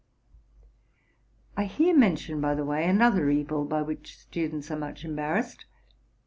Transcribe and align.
I 1.55 1.65
here 1.65 1.95
mention, 1.95 2.41
by 2.41 2.55
the 2.55 2.65
way, 2.65 2.89
another 2.89 3.29
evil 3.29 3.65
by 3.65 3.83
which 3.83 4.17
students 4.17 4.71
are 4.71 4.75
much 4.79 5.05
embarrassed. 5.05 5.65